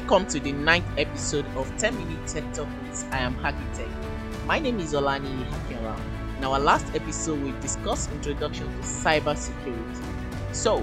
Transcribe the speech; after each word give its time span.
Welcome 0.00 0.28
to 0.28 0.40
the 0.40 0.52
ninth 0.52 0.86
episode 0.96 1.44
of 1.56 1.70
10 1.76 1.94
Minute 1.94 2.26
Tech 2.26 2.44
with 2.56 3.06
I 3.12 3.18
am 3.18 3.34
Akintech. 3.40 4.46
My 4.46 4.58
name 4.58 4.80
is 4.80 4.94
Olani 4.94 5.44
Hakenra. 5.44 5.94
In 6.38 6.44
our 6.44 6.58
last 6.58 6.86
episode, 6.94 7.42
we 7.42 7.52
discussed 7.60 8.10
introduction 8.10 8.66
to 8.66 8.78
cyber 8.78 9.36
security. 9.36 10.02
So, 10.52 10.80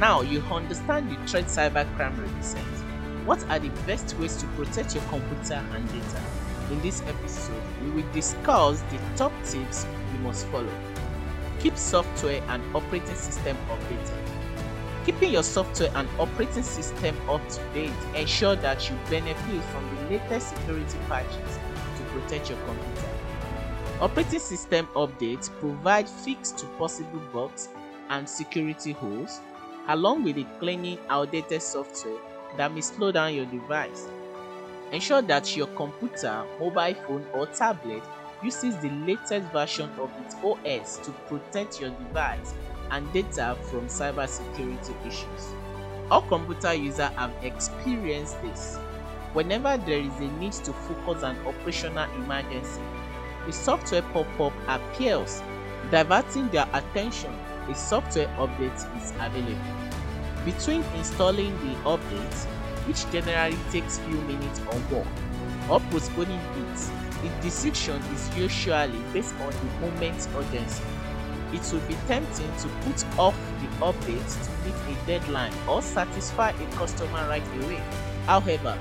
now 0.00 0.22
you 0.22 0.40
understand 0.50 1.10
the 1.10 1.16
threat 1.28 1.44
cybercrime 1.44 2.18
represents. 2.18 2.80
What 3.26 3.44
are 3.50 3.58
the 3.58 3.68
best 3.86 4.16
ways 4.18 4.34
to 4.38 4.46
protect 4.56 4.94
your 4.94 5.04
computer 5.04 5.62
and 5.72 5.86
data? 5.92 6.22
In 6.70 6.80
this 6.80 7.02
episode, 7.02 7.62
we 7.82 7.90
will 7.90 8.12
discuss 8.12 8.80
the 8.90 8.98
top 9.14 9.32
tips 9.44 9.86
you 10.14 10.18
must 10.20 10.46
follow. 10.46 10.72
Keep 11.60 11.76
software 11.76 12.42
and 12.48 12.62
operating 12.74 13.14
system 13.14 13.58
updated. 13.68 14.33
Keeping 15.04 15.32
your 15.32 15.42
software 15.42 15.90
and 15.96 16.08
operating 16.18 16.62
system 16.62 17.14
up 17.28 17.46
to 17.50 17.60
date 17.74 17.92
ensure 18.14 18.56
that 18.56 18.88
you 18.88 18.96
benefit 19.10 19.62
from 19.64 19.94
the 19.94 20.16
latest 20.18 20.56
security 20.56 20.98
patches 21.08 21.58
to 21.98 22.02
protect 22.04 22.48
your 22.48 22.58
computer. 22.60 23.08
Operating 24.00 24.38
system 24.38 24.88
updates 24.94 25.50
provide 25.60 26.08
fix 26.08 26.52
to 26.52 26.64
possible 26.78 27.20
bugs 27.34 27.68
and 28.08 28.26
security 28.26 28.92
holes, 28.92 29.40
along 29.88 30.24
with 30.24 30.38
cleaning 30.58 30.98
outdated 31.10 31.60
software 31.60 32.18
that 32.56 32.72
may 32.72 32.80
slow 32.80 33.12
down 33.12 33.34
your 33.34 33.46
device. 33.46 34.06
Ensure 34.90 35.20
that 35.20 35.54
your 35.54 35.66
computer, 35.68 36.44
mobile 36.58 36.94
phone, 37.06 37.26
or 37.34 37.46
tablet 37.48 38.02
uses 38.42 38.74
the 38.78 38.90
latest 39.06 39.46
version 39.52 39.90
of 39.98 40.10
its 40.24 40.34
OS 40.42 40.98
to 41.04 41.10
protect 41.28 41.78
your 41.78 41.90
device 41.90 42.54
and 42.94 43.12
data 43.12 43.56
from 43.64 43.88
cybersecurity 43.88 44.94
issues. 45.06 45.54
All 46.10 46.22
computer 46.22 46.74
users 46.74 47.10
have 47.16 47.32
experienced 47.42 48.40
this. 48.42 48.76
Whenever 49.32 49.76
there 49.78 49.98
is 49.98 50.16
a 50.20 50.30
need 50.38 50.52
to 50.52 50.72
focus 50.72 51.24
on 51.24 51.36
operational 51.44 52.08
emergency, 52.14 52.80
a 53.48 53.52
software 53.52 54.02
pop-up 54.12 54.52
appears, 54.68 55.42
diverting 55.90 56.48
their 56.50 56.68
attention. 56.72 57.34
A 57.68 57.74
software 57.74 58.28
update 58.38 59.02
is 59.02 59.10
available. 59.18 59.58
Between 60.44 60.84
installing 60.96 61.52
the 61.66 61.74
update, 61.82 62.44
which 62.86 63.10
generally 63.10 63.58
takes 63.72 63.98
few 63.98 64.20
minutes 64.22 64.60
or 64.70 64.78
more, 64.90 65.06
or 65.68 65.80
postponing 65.90 66.38
it, 66.38 66.90
the 67.22 67.42
decision 67.42 68.00
is 68.14 68.36
usually 68.36 69.00
based 69.12 69.34
on 69.40 69.50
the 69.50 69.80
moment's 69.80 70.28
urgency 70.36 70.84
it 71.54 71.72
would 71.72 71.86
be 71.86 71.96
tempting 72.08 72.50
to 72.58 72.68
put 72.82 73.04
off 73.18 73.36
the 73.60 73.68
update 73.84 74.44
to 74.44 74.50
meet 74.64 74.96
a 74.96 75.06
deadline 75.06 75.52
or 75.68 75.80
satisfy 75.80 76.50
a 76.50 76.66
customer 76.72 77.28
right 77.28 77.42
away. 77.62 77.80
However, 78.26 78.76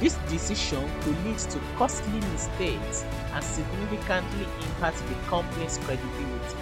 this 0.00 0.14
decision 0.28 0.90
could 1.02 1.24
lead 1.24 1.38
to 1.38 1.60
costly 1.76 2.20
mistakes 2.32 3.04
and 3.32 3.44
significantly 3.44 4.46
impact 4.62 4.98
the 5.06 5.14
company's 5.28 5.78
credibility, 5.78 6.56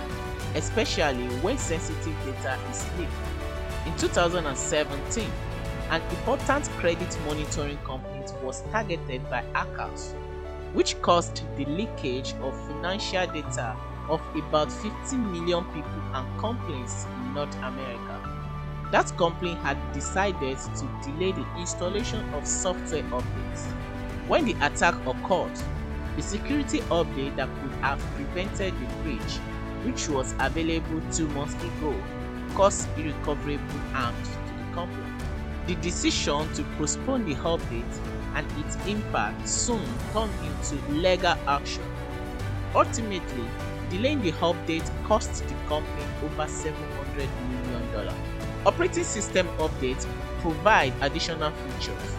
especially 0.55 1.29
when 1.41 1.57
sensitive 1.59 2.17
data 2.25 2.59
is 2.71 2.85
leaked. 2.99 3.13
In 3.87 3.97
2017, 3.97 5.31
an 5.91 6.03
important 6.11 6.69
credit 6.79 7.19
monitoring 7.27 7.79
company 7.79 8.25
was 8.43 8.63
targeted 8.73 9.29
by 9.31 9.43
hackers, 9.53 10.15
which 10.73 11.01
caused 11.03 11.43
the 11.57 11.65
leakage 11.67 12.35
of 12.43 12.55
financial 12.67 13.27
data 13.27 13.77
of 14.09 14.21
about 14.35 14.71
50 14.73 15.17
million 15.17 15.65
people 15.67 16.03
and 16.15 16.41
companies 16.41 17.07
in 17.17 17.35
North 17.35 17.57
America. 17.59 18.21
That 18.91 19.17
company 19.17 19.55
had 19.55 19.79
decided 19.93 20.59
to 20.59 21.01
delay 21.03 21.33
the 21.33 21.47
installation 21.59 22.29
of 22.35 22.47
software 22.47 23.03
updates. 23.05 23.65
When 24.29 24.45
the 24.45 24.53
attack 24.67 24.95
occurred, 25.07 25.59
the 26.17 26.23
security 26.23 26.81
update 26.91 27.37
that 27.37 27.49
could 27.61 27.73
have 27.81 27.99
prevented 28.15 28.75
the 28.75 28.87
breach, 29.03 29.39
which 29.85 30.09
was 30.09 30.35
available 30.39 31.01
two 31.11 31.27
months 31.29 31.55
ago, 31.55 31.95
caused 32.55 32.87
irrecoverable 32.99 33.79
harm 33.93 34.15
to 34.25 34.31
the 34.31 34.75
company. 34.75 35.13
The 35.67 35.75
decision 35.77 36.53
to 36.55 36.63
postpone 36.77 37.25
the 37.25 37.35
update 37.37 37.99
and 38.35 38.47
its 38.59 38.77
impact 38.87 39.49
soon 39.49 39.83
turned 40.13 40.33
into 40.45 40.75
legal 40.93 41.37
action. 41.47 41.85
Ultimately, 42.75 43.49
Delaying 43.93 44.23
the 44.23 44.33
update 44.33 44.91
cost 45.05 45.47
the 45.47 45.55
company 45.69 46.03
over 46.25 46.47
$700 46.51 47.29
million. 47.51 48.15
Operating 48.65 49.05
system 49.05 49.47
updates 49.59 50.07
provide 50.41 50.95
additional 51.03 51.51
features, 51.51 52.17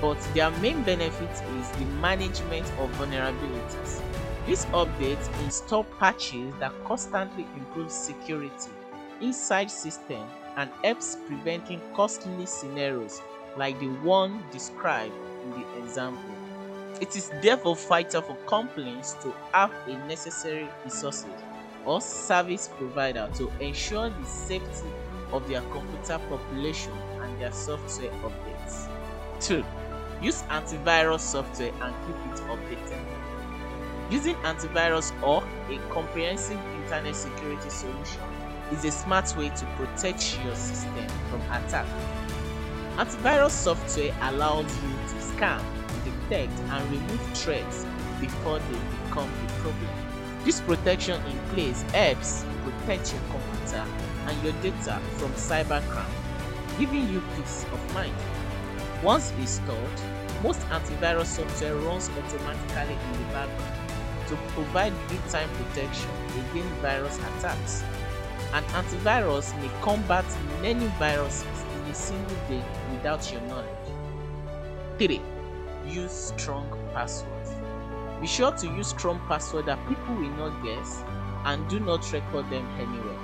but 0.00 0.20
their 0.34 0.52
main 0.62 0.84
benefit 0.84 1.30
is 1.58 1.70
the 1.70 1.84
management 2.00 2.64
of 2.78 2.88
vulnerabilities. 2.92 4.00
These 4.46 4.66
updates 4.66 5.26
install 5.42 5.82
patches 5.98 6.54
that 6.60 6.72
constantly 6.84 7.44
improve 7.56 7.90
security 7.90 8.70
inside 9.20 9.68
system 9.68 10.22
and 10.56 10.70
helps 10.84 11.16
preventing 11.26 11.80
costly 11.96 12.46
scenarios 12.46 13.20
like 13.56 13.80
the 13.80 13.88
one 14.04 14.44
described 14.52 15.14
in 15.42 15.50
the 15.50 15.82
example. 15.82 16.35
It 16.98 17.14
is 17.14 17.30
therefore 17.42 17.76
vital 17.76 18.22
for 18.22 18.36
companies 18.46 19.16
to 19.20 19.30
have 19.52 19.70
a 19.86 19.98
necessary 20.06 20.66
resources 20.82 21.26
or 21.84 22.00
service 22.00 22.70
provider 22.78 23.28
to 23.34 23.52
ensure 23.60 24.08
the 24.08 24.24
safety 24.24 24.88
of 25.30 25.46
their 25.46 25.60
computer 25.60 26.18
population 26.30 26.94
and 27.20 27.38
their 27.38 27.52
software 27.52 28.10
updates. 28.22 28.88
2. 29.40 29.62
Use 30.22 30.42
antivirus 30.44 31.20
software 31.20 31.70
and 31.82 31.94
keep 32.06 32.16
it 32.32 32.40
updated. 32.48 33.04
Using 34.10 34.34
antivirus 34.36 35.12
or 35.22 35.44
a 35.68 35.78
comprehensive 35.92 36.58
internet 36.82 37.14
security 37.14 37.68
solution 37.68 38.22
is 38.72 38.86
a 38.86 38.90
smart 38.90 39.36
way 39.36 39.50
to 39.50 39.66
protect 39.76 40.38
your 40.42 40.54
system 40.54 41.06
from 41.28 41.42
attack. 41.52 41.86
Antivirus 42.96 43.50
software 43.50 44.14
allows 44.22 44.64
you 44.82 44.90
to 45.08 45.22
scan 45.22 45.62
detect 46.28 46.52
and 46.70 46.90
remove 46.90 47.20
threats 47.36 47.84
before 48.20 48.58
they 48.58 48.78
become 49.04 49.28
a 49.28 49.52
problem. 49.60 49.88
This 50.44 50.60
protection 50.60 51.20
in 51.26 51.38
place 51.54 51.82
helps 51.92 52.44
protect 52.64 53.12
your 53.12 53.22
computer 53.30 53.84
and 54.26 54.42
your 54.42 54.52
data 54.62 55.00
from 55.16 55.32
cybercrime, 55.32 56.06
giving 56.78 57.08
you 57.12 57.22
peace 57.36 57.64
of 57.72 57.94
mind. 57.94 58.14
Once 59.02 59.32
installed, 59.38 60.00
most 60.42 60.60
antivirus 60.68 61.26
software 61.26 61.74
runs 61.76 62.08
automatically 62.10 62.94
in 62.94 63.12
the 63.12 63.32
background 63.32 63.80
to 64.28 64.36
provide 64.54 64.92
real-time 65.10 65.48
protection 65.50 66.10
against 66.50 66.74
virus 66.80 67.18
attacks. 67.18 67.82
An 68.52 68.64
antivirus 68.64 69.56
may 69.60 69.70
combat 69.82 70.24
many 70.62 70.86
viruses 70.98 71.64
in 71.74 71.90
a 71.90 71.94
single 71.94 72.36
day 72.48 72.62
without 72.92 73.30
your 73.32 73.40
knowledge. 73.42 73.68
3 74.98 75.20
use 75.88 76.32
strong 76.36 76.68
passwords. 76.92 77.50
Be 78.20 78.26
sure 78.26 78.52
to 78.52 78.66
use 78.66 78.88
strong 78.88 79.20
passwords 79.28 79.66
that 79.66 79.78
people 79.88 80.14
will 80.14 80.30
not 80.30 80.62
guess 80.64 81.02
and 81.44 81.68
do 81.68 81.80
not 81.80 82.10
record 82.12 82.48
them 82.50 82.66
anywhere. 82.78 83.18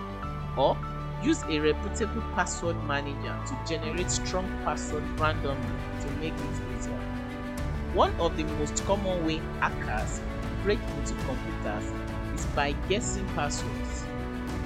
Or 0.57 0.77
use 1.23 1.43
a 1.45 1.59
reputable 1.59 2.23
password 2.35 2.77
manager 2.85 3.39
to 3.47 3.59
generate 3.67 4.11
strong 4.11 4.47
passwords 4.65 5.07
randomly 5.21 5.57
to 6.01 6.11
make 6.21 6.35
it 6.35 6.77
easier. 6.77 6.99
One 7.95 8.15
of 8.21 8.37
the 8.37 8.45
most 8.45 8.85
common 8.87 9.25
way 9.27 9.41
hackers 9.61 10.21
break 10.63 10.79
into 10.99 11.15
computers 11.25 11.93
is 12.35 12.47
by 12.55 12.73
guessing 12.89 13.27
passwords. 13.35 14.05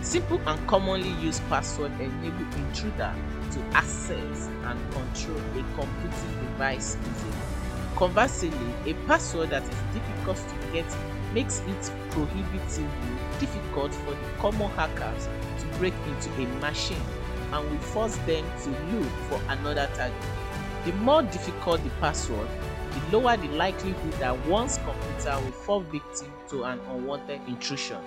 Simple 0.02 0.40
and 0.46 0.66
commonly 0.68 1.10
used 1.22 1.42
passwords 1.48 1.94
enable 2.00 2.46
intruder 2.56 3.14
to 3.52 3.60
access 3.72 4.48
and 4.64 4.92
control 4.92 5.38
a 5.38 5.64
computing 5.74 6.40
device 6.40 6.96
easily. 7.00 7.55
Conversely, 7.96 8.52
a 8.84 8.92
password 9.06 9.48
that 9.48 9.62
is 9.62 9.94
difficult 9.94 10.36
to 10.36 10.72
get 10.72 10.84
makes 11.32 11.60
it 11.60 11.90
prohibitively 12.10 13.16
difficult 13.40 13.94
for 13.94 14.10
the 14.10 14.30
common 14.38 14.70
hackers 14.72 15.28
to 15.58 15.78
break 15.78 15.94
into 16.06 16.30
a 16.42 16.46
machine 16.60 17.00
and 17.52 17.70
will 17.70 17.78
force 17.78 18.16
them 18.26 18.44
to 18.62 18.68
look 18.94 19.10
for 19.30 19.40
another 19.48 19.88
target. 19.94 20.14
The 20.84 20.92
more 20.92 21.22
difficult 21.22 21.82
the 21.84 21.90
password, 21.98 22.46
the 22.92 23.18
lower 23.18 23.38
the 23.38 23.48
likelihood 23.48 24.12
that 24.20 24.46
one's 24.46 24.76
computer 24.76 25.42
will 25.42 25.52
fall 25.52 25.80
victim 25.80 26.30
to 26.50 26.64
an 26.64 26.78
unwanted 26.90 27.40
intrusion. 27.48 28.02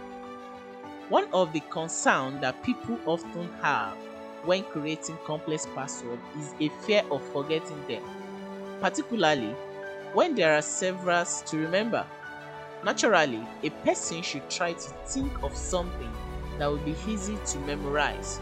One 1.10 1.28
of 1.34 1.52
the 1.52 1.62
concerns 1.72 2.42
that 2.42 2.62
people 2.62 3.00
often 3.08 3.50
have 3.64 3.98
when 4.46 4.64
creating 4.66 5.18
complex 5.26 5.68
passwords 5.74 6.22
is 6.38 6.54
a 6.60 6.70
fear 6.86 7.02
of 7.10 7.24
forgetting 7.34 7.88
them, 7.88 8.04
particularly 8.82 9.56
when 10.14 10.36
there 10.36 10.56
are 10.58 10.62
several 10.62 11.26
to 11.26 11.58
remember. 11.58 12.06
Naturally, 12.84 13.46
a 13.64 13.70
person 13.86 14.22
should 14.22 14.50
try 14.50 14.74
to 14.74 14.90
think 15.06 15.44
of 15.44 15.56
something 15.56 16.12
that 16.58 16.68
will 16.68 16.78
be 16.78 16.96
easy 17.08 17.38
to 17.46 17.60
memorize. 17.60 18.38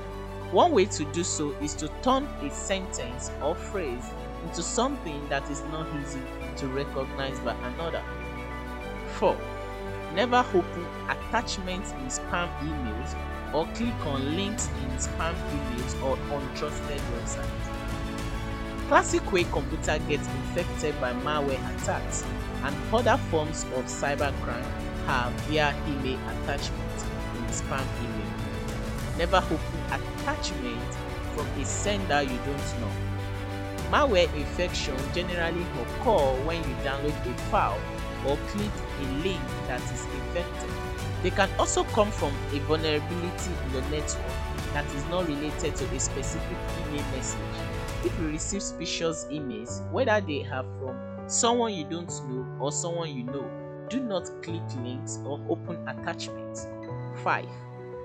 One 0.51 0.71
way 0.71 0.85
to 0.85 1.05
do 1.05 1.23
so 1.23 1.51
is 1.61 1.73
to 1.75 1.89
turn 2.01 2.23
a 2.41 2.49
sentence 2.51 3.31
or 3.41 3.55
phrase 3.55 4.03
into 4.43 4.61
something 4.61 5.27
that 5.29 5.49
is 5.49 5.61
not 5.71 5.87
easy 6.01 6.21
to 6.57 6.67
recognize 6.67 7.39
by 7.39 7.53
another. 7.73 8.03
4. 9.15 9.35
Never 10.13 10.45
open 10.53 10.85
attachments 11.09 11.91
in 11.91 12.05
spam 12.07 12.49
emails 12.59 13.15
or 13.53 13.65
click 13.75 14.05
on 14.05 14.35
links 14.35 14.67
in 14.67 14.97
spam 14.97 15.33
emails 15.33 16.03
or 16.03 16.15
untrusted 16.17 16.99
websites. 17.15 17.76
Classic 18.87 19.33
way 19.33 19.43
computer 19.43 19.99
gets 20.07 20.25
infected 20.29 20.95
by 21.01 21.11
malware 21.11 21.59
attacks 21.75 22.23
and 22.63 22.73
other 22.93 23.17
forms 23.29 23.63
of 23.75 23.83
cybercrime 23.83 24.63
are 25.07 25.29
via 25.49 25.75
email 25.89 26.17
attachments 26.29 27.03
in 27.35 27.43
spam 27.51 27.85
email. 27.99 28.31
Never 29.17 29.37
open 29.37 29.81
attachment 29.91 30.93
from 31.35 31.47
a 31.59 31.65
sender 31.65 32.21
you 32.21 32.37
don't 32.45 32.79
know. 32.79 32.91
Malware 33.91 34.33
infection 34.33 34.95
generally 35.13 35.65
occur 35.81 36.45
when 36.45 36.63
you 36.63 36.75
download 36.85 37.25
a 37.29 37.37
file 37.51 37.77
or 38.25 38.37
click 38.47 38.71
a 39.01 39.05
link 39.21 39.41
that 39.67 39.81
is 39.81 40.05
infected. 40.05 40.71
They 41.23 41.31
can 41.31 41.49
also 41.59 41.83
come 41.83 42.09
from 42.09 42.33
a 42.53 42.59
vulnerability 42.59 43.51
in 43.65 43.73
the 43.73 43.81
network 43.89 44.31
that 44.71 44.85
is 44.95 45.03
not 45.09 45.27
related 45.27 45.75
to 45.75 45.85
a 45.93 45.99
specific 45.99 46.57
email 46.87 47.03
message. 47.11 47.76
If 48.07 48.17
you 48.19 48.27
receive 48.29 48.61
suspicious 48.61 49.25
emails, 49.29 49.85
whether 49.91 50.25
they 50.25 50.45
are 50.45 50.63
from 50.79 50.95
someone 51.27 51.73
you 51.73 51.83
don't 51.83 52.07
know 52.29 52.47
or 52.57 52.71
someone 52.71 53.13
you 53.13 53.25
know, 53.25 53.45
do 53.89 53.99
not 53.99 54.31
click 54.41 54.61
links 54.81 55.19
or 55.25 55.41
open 55.49 55.85
attachments. 55.89 56.67
5. 57.21 57.45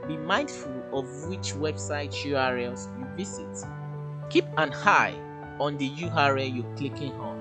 Be 0.09 0.17
mindful 0.17 0.83
of 0.93 1.29
which 1.29 1.55
website 1.55 2.11
URLs 2.27 2.89
you 2.99 3.07
visit. 3.17 3.65
Keep 4.29 4.47
an 4.57 4.73
eye 4.73 5.15
on 5.61 5.79
the 5.79 5.89
URL 5.89 6.53
you're 6.53 6.77
clicking 6.77 7.13
on. 7.13 7.39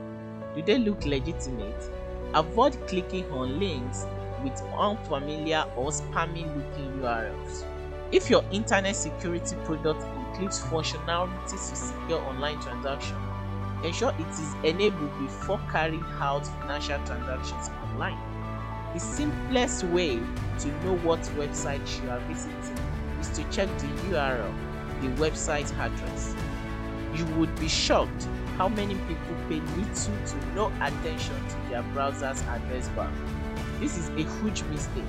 Do 0.53 0.61
they 0.61 0.77
look 0.77 1.03
legitimate? 1.03 1.89
Avoid 2.35 2.77
clicking 2.87 3.25
on 3.31 3.59
links 3.59 4.05
with 4.43 4.61
unfamiliar 4.77 5.65
or 5.75 5.89
spammy 5.89 6.45
looking 6.55 7.01
URLs. 7.01 7.65
If 8.11 8.29
your 8.29 8.43
internet 8.51 8.95
security 8.95 9.55
product 9.65 10.05
includes 10.31 10.59
functionalities 10.61 11.69
to 11.69 11.75
secure 11.75 12.19
online 12.21 12.59
transactions, 12.61 13.19
ensure 13.83 14.13
it 14.17 14.27
is 14.27 14.53
enabled 14.63 15.11
before 15.19 15.59
carrying 15.71 16.05
out 16.19 16.45
financial 16.61 16.99
transactions 17.05 17.69
online. 17.83 18.17
The 18.93 18.99
simplest 18.99 19.83
way 19.85 20.19
to 20.59 20.67
know 20.83 20.97
what 20.97 21.19
website 21.37 22.03
you 22.03 22.09
are 22.09 22.19
visiting 22.21 22.77
is 23.19 23.29
to 23.29 23.43
check 23.51 23.69
the 23.79 23.87
URL, 24.09 24.53
the 25.01 25.07
website 25.21 25.71
address. 25.79 26.35
You 27.15 27.25
would 27.37 27.53
be 27.59 27.67
shocked 27.67 28.27
how 28.57 28.69
many 28.69 28.95
people 28.95 29.35
pay 29.49 29.59
little 29.59 29.93
to 29.93 30.55
no 30.55 30.71
attention 30.81 31.35
to 31.49 31.69
their 31.69 31.83
browser's 31.93 32.41
address 32.43 32.89
bar. 32.89 33.11
This 33.79 33.97
is 33.97 34.09
a 34.09 34.23
huge 34.39 34.63
mistake. 34.63 35.03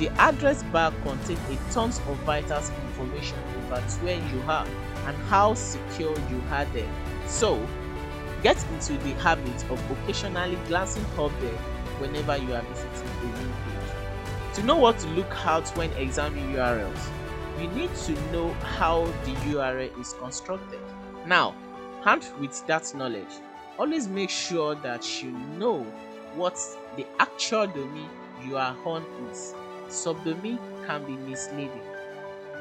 The 0.00 0.08
address 0.18 0.62
bar 0.72 0.94
contains 1.02 1.38
a 1.50 1.72
tons 1.74 1.98
of 1.98 2.16
vital 2.20 2.56
information 2.88 3.36
about 3.66 3.82
where 4.02 4.16
you 4.16 4.42
are 4.48 4.66
and 5.04 5.14
how 5.28 5.52
secure 5.52 6.18
you 6.30 6.42
are 6.50 6.64
there. 6.72 6.90
So, 7.26 7.68
get 8.42 8.56
into 8.72 8.94
the 8.94 9.10
habit 9.16 9.62
of 9.70 9.78
occasionally 9.90 10.56
glancing 10.68 11.04
up 11.18 11.30
there 11.42 11.58
whenever 11.98 12.38
you 12.38 12.54
are 12.54 12.62
visiting 12.62 13.08
a 13.08 13.24
new 13.26 13.52
page. 13.52 14.54
To 14.54 14.62
know 14.62 14.78
what 14.78 14.98
to 15.00 15.08
look 15.08 15.30
out 15.46 15.68
when 15.76 15.92
examining 15.92 16.54
URLs, 16.54 17.10
you 17.60 17.68
need 17.68 17.94
to 17.94 18.12
know 18.32 18.54
how 18.78 19.04
the 19.04 19.32
URL 19.52 20.00
is 20.00 20.14
constructed. 20.14 20.80
Now, 21.26 21.54
armed 22.06 22.26
with 22.40 22.66
that 22.68 22.90
knowledge, 22.94 23.34
always 23.78 24.08
make 24.08 24.30
sure 24.30 24.76
that 24.76 25.22
you 25.22 25.32
know 25.58 25.82
what 26.36 26.58
the 26.96 27.04
actual 27.18 27.66
domain 27.66 28.08
you 28.42 28.56
are 28.56 28.74
on 28.86 29.04
is. 29.30 29.54
Subdomain 29.90 30.58
can 30.86 31.04
be 31.04 31.12
misleading. 31.12 31.82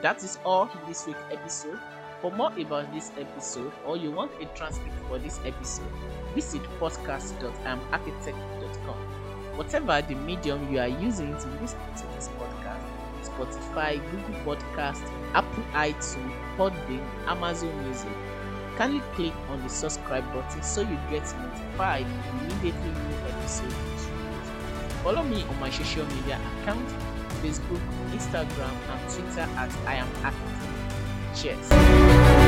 That 0.02 0.24
is 0.24 0.40
all 0.44 0.64
in 0.64 0.80
this 0.88 1.06
week's 1.06 1.20
episode. 1.32 1.80
For 2.22 2.32
more 2.32 2.52
about 2.60 2.92
this 2.94 3.12
episode 3.18 3.72
or 3.86 3.96
you 3.96 4.12
want 4.12 4.32
a 4.42 4.46
transcript 4.58 4.96
for 5.08 5.20
this 5.20 5.40
episode, 5.46 5.88
visit 6.36 6.62
podcast.iamakintech.com. 6.80 8.98
Whatever 9.58 10.02
the 10.02 10.16
medium 10.16 10.74
you 10.74 10.80
are 10.80 10.88
using 10.88 11.38
to 11.38 11.48
listen 11.62 11.80
to 11.98 12.08
this 12.16 12.30
podcast, 12.40 12.82
Spotify, 13.24 14.00
Google 14.12 14.56
Podcast, 14.56 15.04
Apple 15.34 15.64
iTunes, 15.74 16.34
Podbean, 16.58 17.06
Amazon 17.28 17.84
Music, 17.84 18.12
kindly 18.78 19.02
click 19.14 19.34
on 19.50 19.62
the 19.62 19.70
subscribe 19.70 20.32
button 20.34 20.64
so 20.64 20.82
you 20.82 20.98
get 21.10 21.24
notified 21.42 22.06
immediately 22.32 22.92
new 22.92 23.18
episode 23.28 23.76
is 23.96 24.10
released. 24.10 24.52
Follow 25.04 25.24
me 25.24 25.44
on 25.44 25.60
my 25.60 25.70
social 25.70 26.06
media 26.06 26.40
account, 26.62 26.90
Facebook, 27.42 27.82
Instagram, 28.12 28.76
and 28.92 29.10
Twitter 29.10 29.48
at 29.58 29.72
I 29.88 29.96
am 29.96 30.08
Akintech. 30.24 31.42
Cheers. 31.42 32.39